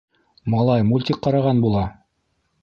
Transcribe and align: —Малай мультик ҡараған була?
—Малай 0.53 0.85
мультик 0.89 1.19
ҡараған 1.27 1.61
була? 1.67 1.85